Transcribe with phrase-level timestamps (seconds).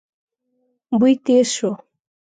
[0.99, 1.71] بوی تېز شو.